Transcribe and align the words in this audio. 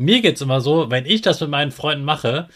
Mir 0.00 0.20
geht's 0.20 0.40
immer 0.40 0.60
so, 0.60 0.92
wenn 0.92 1.06
ich 1.06 1.22
das 1.22 1.40
mit 1.40 1.50
meinen 1.50 1.72
Freunden 1.72 2.04
mache, 2.04 2.48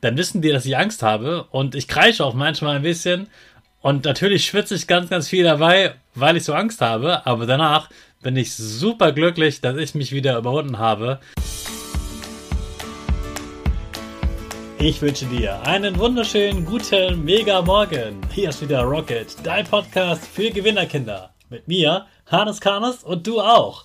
dann 0.00 0.16
wissen 0.16 0.42
die, 0.42 0.50
dass 0.50 0.66
ich 0.66 0.76
Angst 0.76 1.04
habe 1.04 1.44
und 1.52 1.76
ich 1.76 1.86
kreische 1.86 2.24
auch 2.24 2.34
manchmal 2.34 2.74
ein 2.74 2.82
bisschen 2.82 3.28
und 3.80 4.04
natürlich 4.04 4.44
schwitze 4.44 4.74
ich 4.74 4.88
ganz, 4.88 5.08
ganz 5.08 5.28
viel 5.28 5.44
dabei, 5.44 5.94
weil 6.16 6.36
ich 6.36 6.42
so 6.42 6.52
Angst 6.52 6.80
habe, 6.80 7.24
aber 7.28 7.46
danach 7.46 7.90
bin 8.22 8.36
ich 8.36 8.52
super 8.52 9.12
glücklich, 9.12 9.60
dass 9.60 9.76
ich 9.76 9.94
mich 9.94 10.10
wieder 10.10 10.36
überwunden 10.36 10.78
habe. 10.78 11.20
Ich 14.80 15.00
wünsche 15.00 15.26
dir 15.26 15.64
einen 15.64 15.96
wunderschönen, 15.96 16.64
guten, 16.64 17.24
mega 17.24 17.62
Morgen. 17.62 18.20
Hier 18.34 18.48
ist 18.48 18.62
wieder 18.62 18.82
Rocket, 18.82 19.36
dein 19.44 19.64
Podcast 19.64 20.26
für 20.26 20.50
Gewinnerkinder. 20.50 21.32
Mit 21.50 21.68
mir, 21.68 22.06
Hannes 22.26 22.60
Karnes 22.60 23.04
und 23.04 23.28
du 23.28 23.40
auch. 23.40 23.84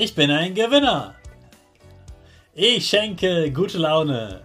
Ich 0.00 0.14
bin 0.14 0.30
ein 0.30 0.54
Gewinner. 0.54 1.16
Ich 2.54 2.88
schenke 2.88 3.50
gute 3.50 3.78
Laune. 3.78 4.42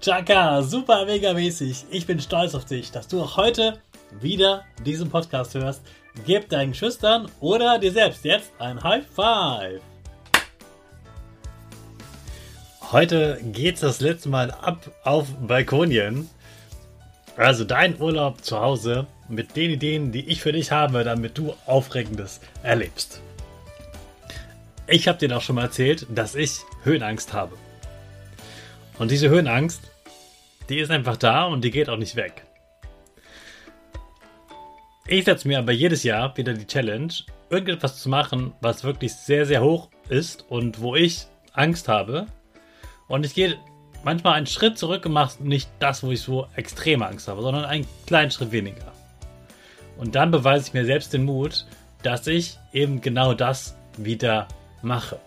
Chaka, 0.00 0.62
super 0.62 1.04
mega 1.04 1.32
mäßig. 1.32 1.86
Ich 1.90 2.06
bin 2.06 2.20
stolz 2.20 2.54
auf 2.54 2.64
dich, 2.64 2.92
dass 2.92 3.08
du 3.08 3.20
auch 3.20 3.36
heute 3.36 3.80
wieder 4.20 4.62
diesen 4.86 5.10
Podcast 5.10 5.54
hörst. 5.54 5.82
Gib 6.24 6.48
deinen 6.48 6.74
Schüchtern 6.74 7.28
oder 7.40 7.80
dir 7.80 7.90
selbst 7.90 8.24
jetzt 8.24 8.52
ein 8.60 8.80
High 8.80 9.04
Five. 9.04 9.80
Heute 12.92 13.40
geht's 13.42 13.80
das 13.80 13.98
letzte 13.98 14.28
Mal 14.28 14.52
ab 14.52 14.88
auf 15.02 15.26
Balkonien. 15.40 16.30
Also 17.36 17.64
dein 17.64 18.00
Urlaub 18.00 18.44
zu 18.44 18.60
Hause 18.60 19.08
mit 19.28 19.56
den 19.56 19.72
Ideen, 19.72 20.12
die 20.12 20.28
ich 20.28 20.40
für 20.40 20.52
dich 20.52 20.70
habe, 20.70 21.02
damit 21.02 21.36
du 21.36 21.52
Aufregendes 21.66 22.40
erlebst. 22.62 23.22
Ich 24.92 25.08
habe 25.08 25.18
dir 25.18 25.34
auch 25.34 25.40
schon 25.40 25.56
mal 25.56 25.62
erzählt, 25.62 26.06
dass 26.14 26.34
ich 26.34 26.60
Höhenangst 26.84 27.32
habe. 27.32 27.56
Und 28.98 29.10
diese 29.10 29.30
Höhenangst 29.30 29.80
die 30.68 30.78
ist 30.78 30.90
einfach 30.90 31.16
da 31.16 31.46
und 31.46 31.64
die 31.64 31.70
geht 31.70 31.88
auch 31.88 31.96
nicht 31.96 32.14
weg. 32.14 32.44
Ich 35.06 35.24
setze 35.24 35.48
mir 35.48 35.58
aber 35.58 35.72
jedes 35.72 36.02
Jahr 36.02 36.36
wieder 36.36 36.52
die 36.52 36.66
Challenge, 36.66 37.12
irgendetwas 37.50 38.00
zu 38.00 38.08
machen, 38.08 38.52
was 38.60 38.84
wirklich 38.84 39.14
sehr, 39.14 39.46
sehr 39.46 39.62
hoch 39.62 39.88
ist 40.10 40.44
und 40.50 40.80
wo 40.80 40.94
ich 40.94 41.26
Angst 41.54 41.88
habe. 41.88 42.26
Und 43.08 43.26
ich 43.26 43.34
gehe 43.34 43.56
manchmal 44.04 44.34
einen 44.34 44.46
Schritt 44.46 44.78
zurück 44.78 45.06
und 45.06 45.12
mache 45.12 45.42
nicht 45.42 45.70
das, 45.80 46.02
wo 46.02 46.10
ich 46.10 46.20
so 46.20 46.46
extreme 46.54 47.06
Angst 47.06 47.28
habe, 47.28 47.42
sondern 47.42 47.64
einen 47.64 47.86
kleinen 48.06 48.30
Schritt 48.30 48.52
weniger. 48.52 48.92
Und 49.96 50.14
dann 50.14 50.30
beweise 50.30 50.68
ich 50.68 50.74
mir 50.74 50.84
selbst 50.84 51.14
den 51.14 51.24
Mut, 51.24 51.66
dass 52.02 52.26
ich 52.26 52.58
eben 52.74 53.00
genau 53.00 53.32
das 53.34 53.74
wieder 53.96 54.48
mache 54.82 55.18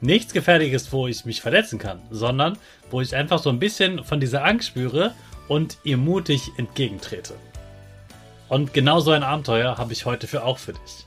nichts 0.00 0.32
Gefährliches, 0.32 0.92
wo 0.92 1.06
ich 1.06 1.24
mich 1.24 1.40
verletzen 1.40 1.78
kann, 1.78 2.00
sondern 2.10 2.58
wo 2.90 3.00
ich 3.00 3.14
einfach 3.14 3.38
so 3.38 3.50
ein 3.50 3.58
bisschen 3.58 4.04
von 4.04 4.20
dieser 4.20 4.44
Angst 4.44 4.68
spüre 4.68 5.14
und 5.48 5.78
ihr 5.84 5.96
mutig 5.96 6.52
entgegentrete. 6.56 7.34
Und 8.48 8.72
genau 8.72 9.00
so 9.00 9.10
ein 9.10 9.22
Abenteuer 9.22 9.76
habe 9.76 9.92
ich 9.92 10.06
heute 10.06 10.26
für 10.26 10.44
auch 10.44 10.58
für 10.58 10.72
dich. 10.72 11.06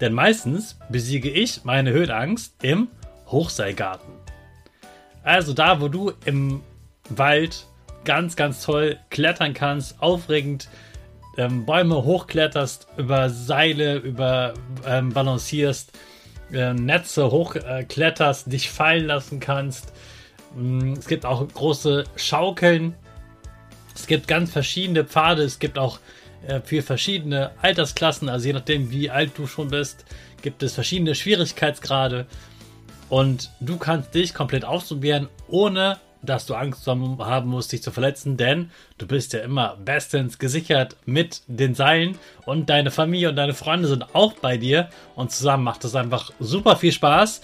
Denn 0.00 0.12
meistens 0.12 0.78
besiege 0.88 1.30
ich 1.30 1.64
meine 1.64 1.92
Höhenangst 1.92 2.54
im 2.62 2.88
Hochseilgarten. 3.28 4.12
Also 5.22 5.52
da, 5.52 5.80
wo 5.80 5.88
du 5.88 6.12
im 6.24 6.62
Wald 7.08 7.66
ganz, 8.04 8.34
ganz 8.34 8.62
toll 8.64 8.98
klettern 9.10 9.54
kannst, 9.54 10.02
aufregend 10.02 10.68
ähm, 11.36 11.64
Bäume 11.64 12.02
hochkletterst, 12.02 12.88
über 12.96 13.30
Seile, 13.30 13.96
über 13.98 14.54
ähm, 14.86 15.10
balancierst 15.10 15.92
äh, 16.52 16.74
Netze 16.74 17.30
hochkletterst, 17.30 18.52
dich 18.52 18.70
fallen 18.70 19.06
lassen 19.06 19.40
kannst. 19.40 19.92
Mm, 20.54 20.94
es 20.94 21.06
gibt 21.06 21.26
auch 21.26 21.46
große 21.46 22.04
Schaukeln. 22.16 22.94
Es 23.94 24.06
gibt 24.06 24.28
ganz 24.28 24.50
verschiedene 24.50 25.04
Pfade. 25.04 25.42
Es 25.42 25.58
gibt 25.58 25.78
auch 25.78 25.98
äh, 26.46 26.60
für 26.60 26.82
verschiedene 26.82 27.52
Altersklassen, 27.62 28.28
also 28.28 28.46
je 28.46 28.52
nachdem, 28.52 28.90
wie 28.90 29.10
alt 29.10 29.32
du 29.36 29.46
schon 29.46 29.68
bist, 29.68 30.04
gibt 30.42 30.62
es 30.62 30.74
verschiedene 30.74 31.14
Schwierigkeitsgrade. 31.14 32.26
Und 33.08 33.50
du 33.60 33.76
kannst 33.76 34.14
dich 34.14 34.34
komplett 34.34 34.64
ausprobieren, 34.64 35.28
ohne 35.48 35.98
dass 36.22 36.46
du 36.46 36.54
Angst 36.54 36.86
haben 36.86 37.48
musst, 37.48 37.72
dich 37.72 37.82
zu 37.82 37.90
verletzen, 37.90 38.36
denn 38.36 38.70
du 38.98 39.06
bist 39.06 39.32
ja 39.32 39.40
immer 39.40 39.76
bestens 39.84 40.38
gesichert 40.38 40.96
mit 41.04 41.42
den 41.48 41.74
Seilen 41.74 42.16
und 42.46 42.70
deine 42.70 42.90
Familie 42.90 43.28
und 43.28 43.36
deine 43.36 43.54
Freunde 43.54 43.88
sind 43.88 44.14
auch 44.14 44.34
bei 44.34 44.56
dir 44.56 44.88
und 45.16 45.32
zusammen 45.32 45.64
macht 45.64 45.84
es 45.84 45.94
einfach 45.94 46.32
super 46.38 46.76
viel 46.76 46.92
Spaß. 46.92 47.40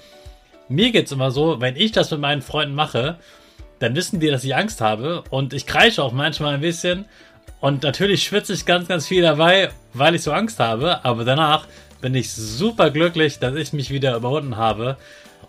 Mir 0.69 0.93
geht 0.93 1.07
es 1.07 1.13
immer 1.13 1.31
so, 1.31 1.61
wenn 1.61 1.77
ich 1.77 1.93
das 1.93 2.11
mit 2.11 2.21
meinen 2.21 2.43
Freunden 2.43 2.75
mache, 2.75 3.17
dann 3.81 3.97
wissen 3.97 4.21
die, 4.21 4.29
dass 4.29 4.45
ich 4.45 4.55
Angst 4.55 4.81
habe 4.81 5.25
und 5.31 5.53
ich 5.53 5.67
kreische 5.67 6.03
auch 6.03 6.13
manchmal 6.13 6.55
ein 6.55 6.61
bisschen 6.61 7.05
und 7.61 7.83
natürlich 7.83 8.23
schwitze 8.23 8.53
ich 8.53 8.65
ganz, 8.65 8.87
ganz 8.87 9.09
viel 9.09 9.23
dabei, 9.23 9.71
weil 9.93 10.15
ich 10.15 10.23
so 10.23 10.33
Angst 10.33 10.61
habe, 10.61 11.05
aber 11.05 11.25
danach 11.25 11.67
bin 12.01 12.15
ich 12.15 12.33
super 12.33 12.91
glücklich, 12.91 13.41
dass 13.41 13.57
ich 13.57 13.73
mich 13.73 13.91
wieder 13.91 14.17
überwunden 14.17 14.57
habe 14.57 14.97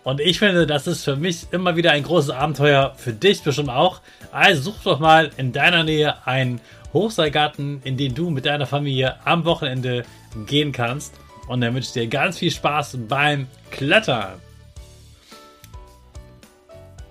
und 0.03 0.21
ich 0.21 0.39
finde, 0.39 0.65
das 0.65 0.87
ist 0.87 1.03
für 1.03 1.15
mich 1.15 1.47
immer 1.51 1.75
wieder 1.75 1.91
ein 1.91 2.03
großes 2.03 2.29
Abenteuer, 2.29 2.93
für 2.95 3.13
dich 3.13 3.43
bestimmt 3.43 3.69
auch. 3.69 4.01
Also 4.31 4.71
such 4.71 4.83
doch 4.83 4.99
mal 4.99 5.31
in 5.37 5.51
deiner 5.51 5.83
Nähe 5.83 6.25
einen 6.25 6.61
Hochseilgarten, 6.93 7.81
in 7.83 7.97
den 7.97 8.15
du 8.15 8.29
mit 8.29 8.45
deiner 8.45 8.65
Familie 8.65 9.15
am 9.25 9.45
Wochenende 9.45 10.03
gehen 10.47 10.71
kannst. 10.71 11.13
Und 11.47 11.61
dann 11.61 11.73
wünsche 11.73 11.87
ich 11.87 11.93
dir 11.93 12.07
ganz 12.07 12.37
viel 12.37 12.51
Spaß 12.51 12.97
beim 13.07 13.47
Klettern. 13.71 14.39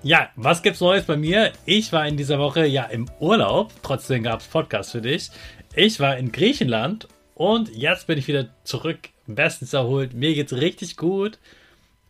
Ja, 0.02 0.30
was 0.36 0.62
gibt's 0.62 0.80
Neues 0.80 1.04
bei 1.04 1.16
mir? 1.16 1.52
Ich 1.66 1.92
war 1.92 2.06
in 2.06 2.16
dieser 2.16 2.38
Woche 2.38 2.66
ja 2.66 2.84
im 2.84 3.10
Urlaub, 3.18 3.72
trotzdem 3.82 4.22
gab's 4.22 4.46
Podcast 4.46 4.92
für 4.92 5.02
dich. 5.02 5.30
Ich 5.74 5.98
war 6.00 6.16
in 6.16 6.32
Griechenland 6.32 7.08
und 7.34 7.68
jetzt 7.68 8.06
bin 8.06 8.16
ich 8.16 8.28
wieder 8.28 8.46
zurück, 8.64 9.10
bestens 9.26 9.72
erholt. 9.72 10.14
Mir 10.14 10.34
geht's 10.34 10.52
richtig 10.52 10.96
gut 10.96 11.38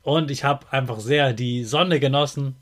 und 0.09 0.31
ich 0.31 0.43
habe 0.43 0.65
einfach 0.71 1.01
sehr 1.01 1.35
die 1.35 1.65
Sonne 1.65 2.01
genossen. 2.01 2.57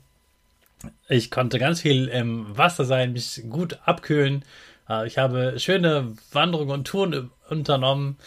Ich 1.07 1.31
konnte 1.31 1.59
ganz 1.59 1.79
viel 1.79 2.09
im 2.09 2.57
Wasser 2.57 2.83
sein, 2.83 3.13
mich 3.13 3.41
gut 3.49 3.79
abkühlen. 3.85 4.43
Äh, 4.89 5.07
ich 5.07 5.17
habe 5.17 5.57
schöne 5.57 6.13
Wanderungen 6.33 6.71
und 6.71 6.87
Touren 6.87 7.31
unternommen, 7.49 8.17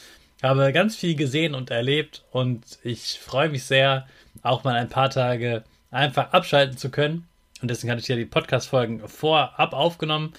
habe 0.42 0.72
ganz 0.72 0.96
viel 0.96 1.16
gesehen 1.16 1.54
und 1.54 1.70
erlebt 1.70 2.24
und 2.30 2.64
ich 2.82 3.20
freue 3.20 3.50
mich 3.50 3.64
sehr, 3.64 4.06
auch 4.40 4.64
mal 4.64 4.76
ein 4.76 4.88
paar 4.88 5.10
Tage 5.10 5.64
einfach 5.90 6.32
abschalten 6.32 6.78
zu 6.78 6.88
können. 6.90 7.28
Und 7.60 7.70
deswegen 7.70 7.90
hatte 7.90 8.00
ich 8.00 8.08
ja 8.08 8.16
die 8.16 8.24
Podcast-Folgen 8.24 9.06
vorab 9.06 9.74
aufgenommen 9.74 10.32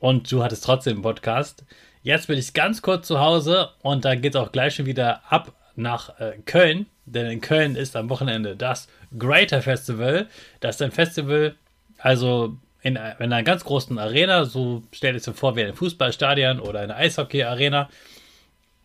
und 0.00 0.32
du 0.32 0.42
hattest 0.42 0.64
trotzdem 0.64 0.94
einen 0.94 1.02
Podcast. 1.02 1.64
Jetzt 2.02 2.26
bin 2.26 2.36
ich 2.36 2.52
ganz 2.52 2.82
kurz 2.82 3.06
zu 3.06 3.20
Hause 3.20 3.70
und 3.82 4.04
dann 4.04 4.20
geht 4.22 4.34
es 4.34 4.40
auch 4.40 4.50
gleich 4.50 4.74
schon 4.74 4.86
wieder 4.86 5.22
ab 5.30 5.52
nach 5.76 6.18
äh, 6.18 6.32
Köln, 6.44 6.86
denn 7.12 7.26
in 7.26 7.40
Köln 7.40 7.76
ist 7.76 7.96
am 7.96 8.08
Wochenende 8.08 8.56
das 8.56 8.88
Greater 9.18 9.62
Festival. 9.62 10.28
Das 10.60 10.76
ist 10.76 10.82
ein 10.82 10.92
Festival, 10.92 11.54
also 11.98 12.56
in, 12.82 12.96
in 12.96 12.98
einer 12.98 13.42
ganz 13.42 13.64
großen 13.64 13.98
Arena, 13.98 14.44
so 14.44 14.82
stellt 14.92 15.16
es 15.16 15.24
dir 15.24 15.34
vor 15.34 15.56
wie 15.56 15.64
ein 15.64 15.74
Fußballstadion 15.74 16.60
oder 16.60 16.80
eine 16.80 16.96
Eishockey-Arena. 16.96 17.88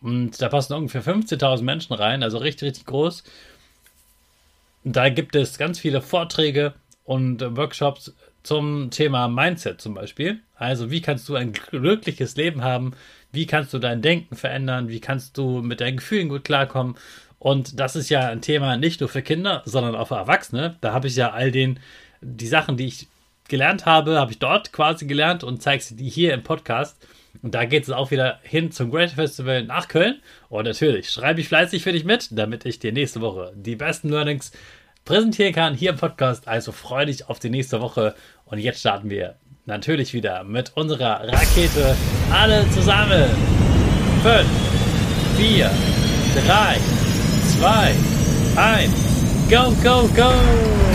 Und 0.02 0.40
da 0.40 0.48
passen 0.48 0.74
ungefähr 0.74 1.02
15.000 1.02 1.62
Menschen 1.62 1.94
rein, 1.94 2.22
also 2.22 2.38
richtig, 2.38 2.68
richtig 2.68 2.86
groß. 2.86 3.24
Da 4.84 5.08
gibt 5.08 5.34
es 5.34 5.58
ganz 5.58 5.80
viele 5.80 6.02
Vorträge 6.02 6.74
und 7.04 7.40
Workshops 7.56 8.14
zum 8.42 8.90
Thema 8.90 9.26
Mindset 9.26 9.80
zum 9.80 9.94
Beispiel. 9.94 10.40
Also 10.54 10.90
wie 10.90 11.00
kannst 11.00 11.28
du 11.28 11.34
ein 11.34 11.52
glückliches 11.52 12.36
Leben 12.36 12.62
haben? 12.62 12.94
Wie 13.32 13.46
kannst 13.46 13.74
du 13.74 13.78
dein 13.78 14.02
Denken 14.02 14.36
verändern? 14.36 14.88
Wie 14.88 15.00
kannst 15.00 15.36
du 15.36 15.60
mit 15.60 15.80
deinen 15.80 15.96
Gefühlen 15.96 16.28
gut 16.28 16.44
klarkommen? 16.44 16.96
Und 17.46 17.78
das 17.78 17.94
ist 17.94 18.08
ja 18.08 18.26
ein 18.26 18.40
Thema 18.40 18.76
nicht 18.76 18.98
nur 18.98 19.08
für 19.08 19.22
Kinder, 19.22 19.62
sondern 19.66 19.94
auch 19.94 20.08
für 20.08 20.16
Erwachsene. 20.16 20.74
Da 20.80 20.92
habe 20.92 21.06
ich 21.06 21.14
ja 21.14 21.30
all 21.30 21.52
den, 21.52 21.78
die 22.20 22.48
Sachen, 22.48 22.76
die 22.76 22.86
ich 22.86 23.06
gelernt 23.46 23.86
habe, 23.86 24.18
habe 24.18 24.32
ich 24.32 24.40
dort 24.40 24.72
quasi 24.72 25.06
gelernt 25.06 25.44
und 25.44 25.62
zeige 25.62 25.80
sie 25.80 25.94
dir 25.94 26.10
hier 26.10 26.34
im 26.34 26.42
Podcast. 26.42 26.96
Und 27.42 27.54
da 27.54 27.64
geht 27.64 27.84
es 27.84 27.90
auch 27.90 28.10
wieder 28.10 28.40
hin 28.42 28.72
zum 28.72 28.90
Great 28.90 29.12
Festival 29.12 29.62
nach 29.62 29.86
Köln. 29.86 30.16
Und 30.48 30.64
natürlich 30.64 31.08
schreibe 31.08 31.40
ich 31.40 31.46
fleißig 31.46 31.84
für 31.84 31.92
dich 31.92 32.04
mit, 32.04 32.30
damit 32.32 32.66
ich 32.66 32.80
dir 32.80 32.90
nächste 32.90 33.20
Woche 33.20 33.52
die 33.54 33.76
besten 33.76 34.08
Learnings 34.08 34.50
präsentieren 35.04 35.54
kann 35.54 35.74
hier 35.74 35.90
im 35.90 35.98
Podcast. 35.98 36.48
Also 36.48 36.72
freue 36.72 37.06
dich 37.06 37.28
auf 37.28 37.38
die 37.38 37.50
nächste 37.50 37.80
Woche. 37.80 38.16
Und 38.46 38.58
jetzt 38.58 38.80
starten 38.80 39.08
wir 39.08 39.36
natürlich 39.66 40.14
wieder 40.14 40.42
mit 40.42 40.72
unserer 40.76 41.20
Rakete. 41.20 41.94
Alle 42.32 42.68
zusammen. 42.72 43.30
5, 44.24 44.44
4, 45.36 45.70
3, 46.44 46.95
2, 47.56 47.62
1. 47.62 49.48
Go, 49.48 49.74
go, 49.82 50.08
go! 50.14 50.85